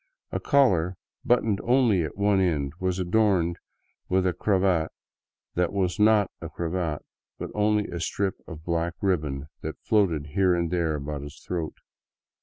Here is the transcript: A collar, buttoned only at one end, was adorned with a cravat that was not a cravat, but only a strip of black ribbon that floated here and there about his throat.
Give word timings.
A 0.31 0.39
collar, 0.39 0.95
buttoned 1.23 1.61
only 1.63 2.01
at 2.01 2.17
one 2.17 2.39
end, 2.39 2.73
was 2.79 2.97
adorned 2.97 3.59
with 4.09 4.25
a 4.25 4.33
cravat 4.33 4.91
that 5.53 5.71
was 5.71 5.99
not 5.99 6.31
a 6.41 6.49
cravat, 6.49 7.03
but 7.37 7.51
only 7.53 7.85
a 7.85 7.99
strip 7.99 8.37
of 8.47 8.65
black 8.65 8.95
ribbon 8.99 9.45
that 9.61 9.77
floated 9.83 10.29
here 10.33 10.55
and 10.55 10.71
there 10.71 10.95
about 10.95 11.21
his 11.21 11.39
throat. 11.45 11.75